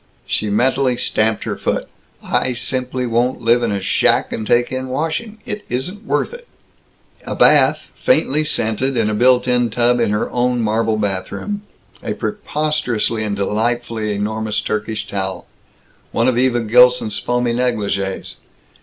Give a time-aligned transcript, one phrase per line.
[0.25, 1.87] She mentally stamped her foot.
[2.23, 5.37] "I simply won't live in a shack and take in washing.
[5.45, 6.47] It isn't worth it."
[7.23, 11.61] A bath, faintly scented, in a built in tub in her own marble bathroom.
[12.01, 15.45] A preposterously and delightfully enormous Turkish towel.
[16.11, 18.37] One of Eva Gilson's foamy negligées.